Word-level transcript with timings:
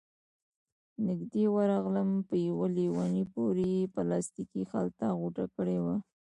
نږدې 1.07 1.45
ورغلم، 1.55 2.09
په 2.27 2.35
يوه 2.47 2.65
ليوني 2.77 3.23
پورې 3.33 3.67
يې 3.77 3.91
پلاستيکي 3.95 4.63
خلطه 4.71 5.05
غوټه 5.19 5.45
کړې 5.55 5.77
وه، 5.83 5.95